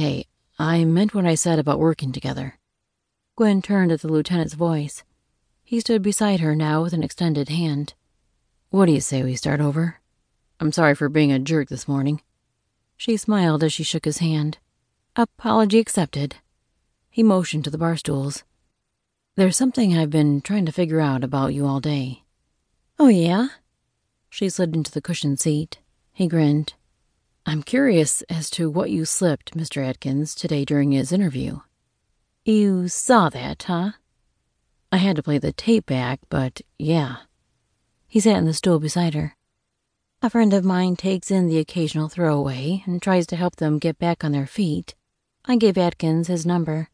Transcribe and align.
Hey, 0.00 0.24
I 0.58 0.86
meant 0.86 1.12
what 1.12 1.26
I 1.26 1.34
said 1.34 1.58
about 1.58 1.78
working 1.78 2.10
together. 2.10 2.58
Gwen 3.36 3.60
turned 3.60 3.92
at 3.92 4.00
the 4.00 4.08
lieutenant's 4.08 4.54
voice. 4.54 5.04
He 5.62 5.78
stood 5.78 6.00
beside 6.00 6.40
her 6.40 6.56
now 6.56 6.82
with 6.82 6.94
an 6.94 7.02
extended 7.02 7.50
hand. 7.50 7.92
What 8.70 8.86
do 8.86 8.92
you 8.92 9.02
say 9.02 9.22
we 9.22 9.36
start 9.36 9.60
over? 9.60 10.00
I'm 10.58 10.72
sorry 10.72 10.94
for 10.94 11.10
being 11.10 11.32
a 11.32 11.38
jerk 11.38 11.68
this 11.68 11.86
morning. 11.86 12.22
She 12.96 13.18
smiled 13.18 13.62
as 13.62 13.74
she 13.74 13.82
shook 13.82 14.06
his 14.06 14.20
hand. 14.24 14.56
Apology 15.16 15.78
accepted. 15.78 16.36
He 17.10 17.22
motioned 17.22 17.64
to 17.64 17.70
the 17.70 17.76
bar 17.76 17.98
stools. 17.98 18.44
There's 19.36 19.58
something 19.58 19.94
I've 19.98 20.08
been 20.08 20.40
trying 20.40 20.64
to 20.64 20.72
figure 20.72 21.00
out 21.00 21.22
about 21.22 21.52
you 21.52 21.66
all 21.66 21.78
day. 21.78 22.22
Oh, 22.98 23.08
yeah? 23.08 23.48
She 24.30 24.48
slid 24.48 24.74
into 24.74 24.92
the 24.92 25.02
cushioned 25.02 25.40
seat. 25.40 25.78
He 26.14 26.26
grinned. 26.26 26.72
I'm 27.50 27.64
curious 27.64 28.22
as 28.30 28.48
to 28.50 28.70
what 28.70 28.90
you 28.90 29.04
slipped 29.04 29.56
Mr. 29.56 29.84
Atkins 29.84 30.36
today 30.36 30.64
during 30.64 30.92
his 30.92 31.10
interview. 31.10 31.58
You 32.44 32.86
saw 32.86 33.28
that, 33.28 33.64
huh? 33.64 33.90
I 34.92 34.98
had 34.98 35.16
to 35.16 35.22
play 35.24 35.38
the 35.38 35.50
tape 35.50 35.86
back, 35.86 36.20
but 36.28 36.60
yeah. 36.78 37.16
He 38.06 38.20
sat 38.20 38.36
in 38.36 38.44
the 38.44 38.54
stool 38.54 38.78
beside 38.78 39.14
her. 39.14 39.34
A 40.22 40.30
friend 40.30 40.52
of 40.54 40.64
mine 40.64 40.94
takes 40.94 41.28
in 41.28 41.48
the 41.48 41.58
occasional 41.58 42.08
throwaway 42.08 42.84
and 42.86 43.02
tries 43.02 43.26
to 43.26 43.36
help 43.36 43.56
them 43.56 43.80
get 43.80 43.98
back 43.98 44.22
on 44.22 44.30
their 44.30 44.46
feet. 44.46 44.94
I 45.44 45.56
gave 45.56 45.76
Atkins 45.76 46.28
his 46.28 46.46
number. 46.46 46.88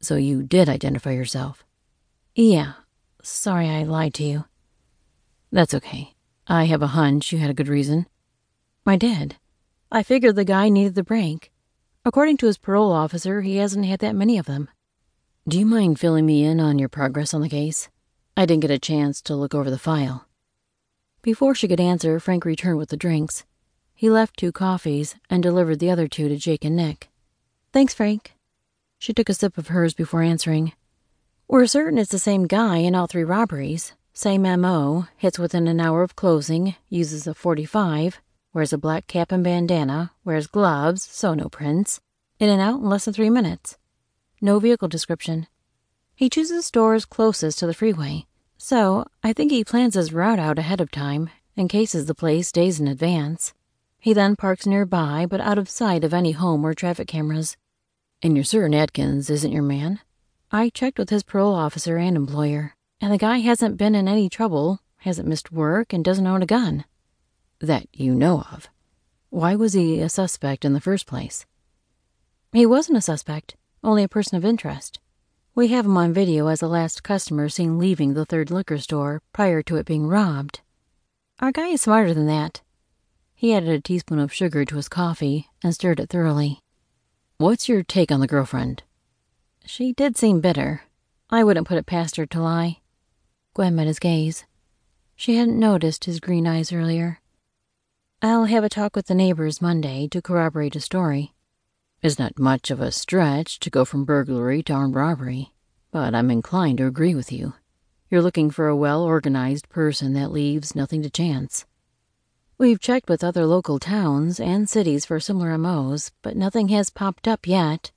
So 0.00 0.16
you 0.16 0.42
did 0.42 0.66
identify 0.66 1.10
yourself? 1.10 1.62
Yeah. 2.34 2.72
Sorry 3.22 3.68
I 3.68 3.82
lied 3.82 4.14
to 4.14 4.24
you. 4.24 4.44
That's 5.52 5.74
okay. 5.74 6.14
I 6.48 6.64
have 6.64 6.80
a 6.80 6.96
hunch 6.96 7.32
you 7.32 7.38
had 7.38 7.50
a 7.50 7.54
good 7.60 7.68
reason. 7.68 8.06
I 8.86 8.96
did. 8.96 9.36
I 9.94 10.02
figured 10.02 10.34
the 10.34 10.44
guy 10.44 10.70
needed 10.70 10.96
the 10.96 11.04
break. 11.04 11.52
According 12.04 12.38
to 12.38 12.46
his 12.46 12.58
parole 12.58 12.90
officer, 12.90 13.42
he 13.42 13.58
hasn't 13.58 13.86
had 13.86 14.00
that 14.00 14.16
many 14.16 14.38
of 14.38 14.46
them. 14.46 14.68
Do 15.46 15.56
you 15.56 15.64
mind 15.64 16.00
filling 16.00 16.26
me 16.26 16.42
in 16.42 16.58
on 16.58 16.80
your 16.80 16.88
progress 16.88 17.32
on 17.32 17.42
the 17.42 17.48
case? 17.48 17.88
I 18.36 18.44
didn't 18.44 18.62
get 18.62 18.72
a 18.72 18.78
chance 18.80 19.22
to 19.22 19.36
look 19.36 19.54
over 19.54 19.70
the 19.70 19.78
file. 19.78 20.26
Before 21.22 21.54
she 21.54 21.68
could 21.68 21.78
answer, 21.78 22.18
Frank 22.18 22.44
returned 22.44 22.78
with 22.78 22.88
the 22.88 22.96
drinks. 22.96 23.44
He 23.94 24.10
left 24.10 24.36
two 24.36 24.50
coffees 24.50 25.14
and 25.30 25.44
delivered 25.44 25.78
the 25.78 25.92
other 25.92 26.08
two 26.08 26.28
to 26.28 26.36
Jake 26.36 26.64
and 26.64 26.74
Nick. 26.74 27.08
Thanks, 27.72 27.94
Frank. 27.94 28.34
She 28.98 29.12
took 29.12 29.28
a 29.28 29.34
sip 29.34 29.56
of 29.56 29.68
hers 29.68 29.94
before 29.94 30.22
answering. 30.22 30.72
We're 31.46 31.66
certain 31.66 31.98
it's 31.98 32.10
the 32.10 32.18
same 32.18 32.48
guy 32.48 32.78
in 32.78 32.96
all 32.96 33.06
three 33.06 33.22
robberies. 33.22 33.92
Same 34.12 34.42
MO, 34.60 35.06
hits 35.16 35.38
within 35.38 35.68
an 35.68 35.78
hour 35.78 36.02
of 36.02 36.16
closing, 36.16 36.74
uses 36.88 37.28
a 37.28 37.34
45, 37.34 38.20
wears 38.54 38.72
a 38.72 38.78
black 38.78 39.08
cap 39.08 39.32
and 39.32 39.42
bandana, 39.42 40.12
wears 40.24 40.46
gloves, 40.46 41.02
so 41.02 41.34
no 41.34 41.48
prints. 41.48 42.00
In 42.38 42.48
and 42.48 42.62
out 42.62 42.80
in 42.80 42.88
less 42.88 43.04
than 43.04 43.12
three 43.12 43.28
minutes. 43.28 43.76
No 44.40 44.60
vehicle 44.60 44.88
description. 44.88 45.48
He 46.14 46.30
chooses 46.30 46.64
stores 46.64 47.04
closest 47.04 47.58
to 47.58 47.66
the 47.66 47.74
freeway. 47.74 48.26
So, 48.56 49.06
I 49.22 49.32
think 49.32 49.50
he 49.50 49.64
plans 49.64 49.94
his 49.94 50.12
route 50.12 50.38
out 50.38 50.58
ahead 50.58 50.80
of 50.80 50.92
time, 50.92 51.30
and 51.56 51.68
cases 51.68 52.06
the 52.06 52.14
place 52.14 52.52
days 52.52 52.78
in 52.78 52.86
advance. 52.86 53.52
He 53.98 54.12
then 54.12 54.36
parks 54.36 54.66
nearby, 54.66 55.26
but 55.28 55.40
out 55.40 55.58
of 55.58 55.68
sight 55.68 56.04
of 56.04 56.14
any 56.14 56.32
home 56.32 56.64
or 56.64 56.74
traffic 56.74 57.08
cameras. 57.08 57.56
And 58.22 58.36
you're 58.36 58.44
certain 58.44 58.74
Atkins 58.74 59.30
isn't 59.30 59.52
your 59.52 59.62
man? 59.62 60.00
I 60.52 60.70
checked 60.70 60.98
with 60.98 61.10
his 61.10 61.24
parole 61.24 61.54
officer 61.54 61.96
and 61.96 62.16
employer, 62.16 62.76
and 63.00 63.12
the 63.12 63.18
guy 63.18 63.38
hasn't 63.38 63.76
been 63.76 63.96
in 63.96 64.06
any 64.06 64.28
trouble, 64.28 64.78
hasn't 64.98 65.28
missed 65.28 65.50
work, 65.50 65.92
and 65.92 66.04
doesn't 66.04 66.26
own 66.26 66.42
a 66.42 66.46
gun. 66.46 66.84
That 67.64 67.88
you 67.94 68.14
know 68.14 68.44
of. 68.52 68.68
Why 69.30 69.56
was 69.56 69.72
he 69.72 69.98
a 70.00 70.10
suspect 70.10 70.66
in 70.66 70.74
the 70.74 70.82
first 70.82 71.06
place? 71.06 71.46
He 72.52 72.66
wasn't 72.66 72.98
a 72.98 73.00
suspect, 73.00 73.56
only 73.82 74.02
a 74.02 74.08
person 74.08 74.36
of 74.36 74.44
interest. 74.44 75.00
We 75.54 75.68
have 75.68 75.86
him 75.86 75.96
on 75.96 76.12
video 76.12 76.48
as 76.48 76.60
the 76.60 76.68
last 76.68 77.02
customer 77.02 77.48
seen 77.48 77.78
leaving 77.78 78.12
the 78.12 78.26
third 78.26 78.50
liquor 78.50 78.76
store 78.76 79.22
prior 79.32 79.62
to 79.62 79.76
it 79.76 79.86
being 79.86 80.06
robbed. 80.06 80.60
Our 81.38 81.52
guy 81.52 81.68
is 81.68 81.80
smarter 81.80 82.12
than 82.12 82.26
that. 82.26 82.60
He 83.34 83.54
added 83.54 83.70
a 83.70 83.80
teaspoon 83.80 84.18
of 84.18 84.30
sugar 84.30 84.66
to 84.66 84.76
his 84.76 84.90
coffee 84.90 85.48
and 85.62 85.74
stirred 85.74 86.00
it 86.00 86.10
thoroughly. 86.10 86.60
What's 87.38 87.66
your 87.66 87.82
take 87.82 88.12
on 88.12 88.20
the 88.20 88.26
girlfriend? 88.26 88.82
She 89.64 89.94
did 89.94 90.18
seem 90.18 90.42
bitter. 90.42 90.82
I 91.30 91.42
wouldn't 91.42 91.66
put 91.66 91.78
it 91.78 91.86
past 91.86 92.16
her 92.16 92.26
to 92.26 92.42
lie. 92.42 92.82
Gwen 93.54 93.74
met 93.74 93.86
his 93.86 93.98
gaze. 93.98 94.44
She 95.16 95.36
hadn't 95.36 95.58
noticed 95.58 96.04
his 96.04 96.20
green 96.20 96.46
eyes 96.46 96.70
earlier. 96.70 97.20
I'll 98.24 98.46
have 98.46 98.64
a 98.64 98.70
talk 98.70 98.96
with 98.96 99.08
the 99.08 99.14
neighbors 99.14 99.60
Monday 99.60 100.08
to 100.08 100.22
corroborate 100.22 100.74
a 100.76 100.80
story. 100.80 101.34
Is 102.00 102.18
not 102.18 102.38
much 102.38 102.70
of 102.70 102.80
a 102.80 102.90
stretch 102.90 103.60
to 103.60 103.68
go 103.68 103.84
from 103.84 104.06
burglary 104.06 104.62
to 104.62 104.72
armed 104.72 104.94
robbery, 104.94 105.52
but 105.90 106.14
I'm 106.14 106.30
inclined 106.30 106.78
to 106.78 106.86
agree 106.86 107.14
with 107.14 107.30
you. 107.30 107.52
You're 108.08 108.22
looking 108.22 108.50
for 108.50 108.66
a 108.66 108.74
well 108.74 109.02
organized 109.02 109.68
person 109.68 110.14
that 110.14 110.32
leaves 110.32 110.74
nothing 110.74 111.02
to 111.02 111.10
chance. 111.10 111.66
We've 112.56 112.80
checked 112.80 113.10
with 113.10 113.22
other 113.22 113.44
local 113.44 113.78
towns 113.78 114.40
and 114.40 114.70
cities 114.70 115.04
for 115.04 115.20
similar 115.20 115.58
MOs, 115.58 116.10
but 116.22 116.34
nothing 116.34 116.68
has 116.68 116.88
popped 116.88 117.28
up 117.28 117.46
yet. 117.46 117.92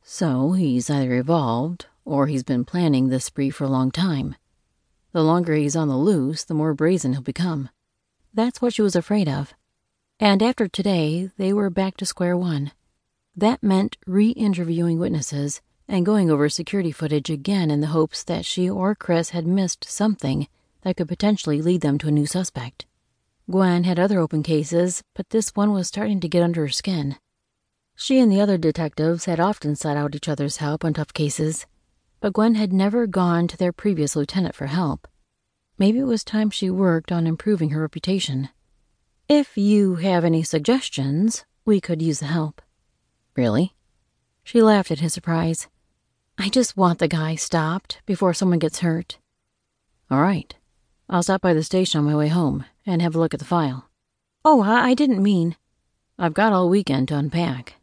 So 0.00 0.52
he's 0.52 0.88
either 0.88 1.14
evolved 1.14 1.86
or 2.04 2.28
he's 2.28 2.44
been 2.44 2.64
planning 2.64 3.08
this 3.08 3.24
spree 3.24 3.50
for 3.50 3.64
a 3.64 3.68
long 3.68 3.90
time. 3.90 4.36
The 5.10 5.24
longer 5.24 5.54
he's 5.54 5.74
on 5.74 5.88
the 5.88 5.96
loose, 5.96 6.44
the 6.44 6.54
more 6.54 6.72
brazen 6.72 7.14
he'll 7.14 7.22
become. 7.22 7.68
That's 8.36 8.60
what 8.60 8.74
she 8.74 8.82
was 8.82 8.94
afraid 8.94 9.30
of. 9.30 9.54
And 10.20 10.42
after 10.42 10.68
today, 10.68 11.30
they 11.38 11.54
were 11.54 11.70
back 11.70 11.96
to 11.96 12.04
square 12.04 12.36
one. 12.36 12.70
That 13.34 13.62
meant 13.62 13.96
re 14.06 14.28
interviewing 14.28 14.98
witnesses 14.98 15.62
and 15.88 16.04
going 16.04 16.30
over 16.30 16.50
security 16.50 16.92
footage 16.92 17.30
again 17.30 17.70
in 17.70 17.80
the 17.80 17.94
hopes 17.96 18.22
that 18.24 18.44
she 18.44 18.68
or 18.68 18.94
Chris 18.94 19.30
had 19.30 19.46
missed 19.46 19.84
something 19.88 20.48
that 20.82 20.98
could 20.98 21.08
potentially 21.08 21.62
lead 21.62 21.80
them 21.80 21.96
to 21.96 22.08
a 22.08 22.10
new 22.10 22.26
suspect. 22.26 22.84
Gwen 23.50 23.84
had 23.84 23.98
other 23.98 24.20
open 24.20 24.42
cases, 24.42 25.02
but 25.14 25.30
this 25.30 25.56
one 25.56 25.72
was 25.72 25.88
starting 25.88 26.20
to 26.20 26.28
get 26.28 26.42
under 26.42 26.60
her 26.60 26.68
skin. 26.68 27.16
She 27.94 28.18
and 28.18 28.30
the 28.30 28.42
other 28.42 28.58
detectives 28.58 29.24
had 29.24 29.40
often 29.40 29.76
sought 29.76 29.96
out 29.96 30.14
each 30.14 30.28
other's 30.28 30.58
help 30.58 30.84
on 30.84 30.92
tough 30.92 31.14
cases, 31.14 31.64
but 32.20 32.34
Gwen 32.34 32.56
had 32.56 32.74
never 32.74 33.06
gone 33.06 33.48
to 33.48 33.56
their 33.56 33.72
previous 33.72 34.14
lieutenant 34.14 34.54
for 34.54 34.66
help. 34.66 35.08
Maybe 35.78 35.98
it 35.98 36.04
was 36.04 36.24
time 36.24 36.50
she 36.50 36.70
worked 36.70 37.12
on 37.12 37.26
improving 37.26 37.70
her 37.70 37.82
reputation. 37.82 38.48
If 39.28 39.58
you 39.58 39.96
have 39.96 40.24
any 40.24 40.42
suggestions, 40.42 41.44
we 41.64 41.80
could 41.80 42.00
use 42.00 42.20
the 42.20 42.26
help. 42.26 42.62
Really? 43.36 43.74
She 44.42 44.62
laughed 44.62 44.90
at 44.90 45.00
his 45.00 45.12
surprise. 45.12 45.68
I 46.38 46.48
just 46.48 46.76
want 46.76 46.98
the 46.98 47.08
guy 47.08 47.34
stopped 47.34 48.00
before 48.06 48.32
someone 48.32 48.58
gets 48.58 48.78
hurt. 48.78 49.18
All 50.10 50.22
right. 50.22 50.54
I'll 51.10 51.22
stop 51.22 51.40
by 51.42 51.52
the 51.52 51.62
station 51.62 51.98
on 51.98 52.04
my 52.04 52.16
way 52.16 52.28
home 52.28 52.64
and 52.86 53.02
have 53.02 53.14
a 53.14 53.18
look 53.18 53.34
at 53.34 53.40
the 53.40 53.46
file. 53.46 53.90
Oh, 54.44 54.62
I 54.62 54.94
didn't 54.94 55.22
mean. 55.22 55.56
I've 56.18 56.34
got 56.34 56.52
all 56.52 56.70
weekend 56.70 57.08
to 57.08 57.18
unpack. 57.18 57.74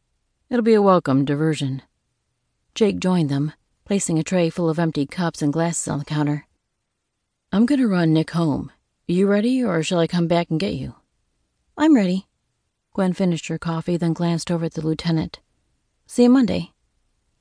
It'll 0.50 0.64
be 0.64 0.74
a 0.74 0.82
welcome 0.82 1.26
diversion. 1.26 1.84
Jake 2.74 3.00
joined 3.00 3.30
them, 3.30 3.54
placing 3.86 4.18
a 4.18 4.24
tray 4.24 4.50
full 4.50 4.70
of 4.70 4.80
empty 4.80 5.06
cups 5.06 5.42
and 5.42 5.54
glasses 5.54 5.88
on 5.88 6.00
the 6.00 6.06
counter. 6.06 6.48
I'm 7.54 7.68
going 7.68 7.82
to 7.82 7.88
run 7.88 8.14
Nick 8.14 8.32
home. 8.32 8.72
You 9.06 9.28
ready, 9.28 9.64
or 9.64 9.84
shall 9.84 10.00
I 10.00 10.08
come 10.08 10.26
back 10.26 10.50
and 10.50 10.60
get 10.60 10.74
you? 10.74 10.96
I'm 11.78 11.96
ready. 11.96 12.26
Gwen 12.94 13.14
finished 13.14 13.46
her 13.46 13.60
coffee, 13.60 13.96
then 13.96 14.14
glanced 14.14 14.50
over 14.50 14.66
at 14.66 14.74
the 14.74 14.82
lieutenant. 14.82 15.40
See 16.08 16.24
you 16.24 16.32
Monday. 16.32 16.72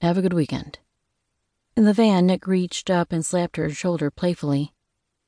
Have 0.03 0.19
a 0.19 0.21
good 0.21 0.35
weekend. 0.35 0.81
In 1.79 1.85
the 1.85 1.95
van, 1.95 2.27
Nick 2.27 2.47
reached 2.47 2.91
up 2.91 3.11
and 3.11 3.25
slapped 3.25 3.57
her 3.57 3.71
shoulder 3.71 4.11
playfully. 4.11 4.75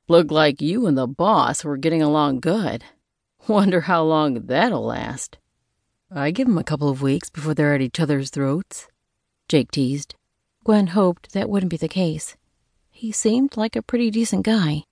Look 0.06 0.30
like 0.30 0.60
you 0.60 0.86
and 0.86 0.98
the 0.98 1.06
boss 1.06 1.64
were 1.64 1.78
getting 1.78 2.02
along 2.02 2.40
good. 2.40 2.84
Wonder 3.48 3.80
how 3.80 4.02
long 4.02 4.34
that'll 4.34 4.84
last. 4.84 5.38
I 6.10 6.30
give 6.30 6.46
'em 6.46 6.58
a 6.58 6.62
couple 6.62 6.90
of 6.90 7.00
weeks 7.00 7.30
before 7.30 7.54
they're 7.54 7.74
at 7.74 7.80
each 7.80 8.00
other's 8.00 8.28
throats. 8.28 8.88
Jake 9.48 9.70
teased. 9.70 10.14
Gwen 10.62 10.88
hoped 10.88 11.32
that 11.32 11.48
wouldn't 11.48 11.70
be 11.70 11.78
the 11.78 11.88
case. 11.88 12.36
He 12.96 13.10
seemed 13.10 13.56
like 13.56 13.74
a 13.74 13.82
pretty 13.82 14.08
decent 14.10 14.44
guy. 14.44 14.84